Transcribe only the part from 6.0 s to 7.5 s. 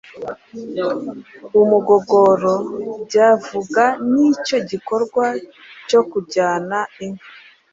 kujyana inka.